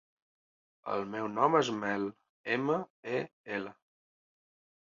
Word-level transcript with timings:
El 0.93 1.03
meu 1.11 1.27
nom 1.33 1.57
és 1.59 1.69
Mel: 1.83 2.07
ema, 2.57 2.79
e, 3.19 3.23
ela. 3.59 3.75